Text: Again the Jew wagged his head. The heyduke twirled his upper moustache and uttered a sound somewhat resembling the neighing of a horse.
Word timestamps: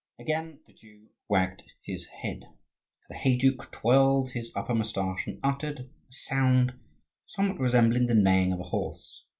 Again 0.17 0.61
the 0.65 0.73
Jew 0.73 1.09
wagged 1.29 1.61
his 1.83 2.07
head. 2.07 2.45
The 3.09 3.13
heyduke 3.17 3.71
twirled 3.71 4.31
his 4.31 4.51
upper 4.55 4.73
moustache 4.73 5.27
and 5.27 5.39
uttered 5.43 5.79
a 5.81 5.89
sound 6.09 6.73
somewhat 7.27 7.59
resembling 7.59 8.07
the 8.07 8.15
neighing 8.15 8.51
of 8.51 8.59
a 8.59 8.63
horse. 8.63 9.27